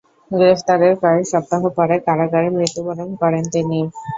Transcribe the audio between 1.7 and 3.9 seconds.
পরে কারাগারে মৃত্যুবরণ করেন তিনি।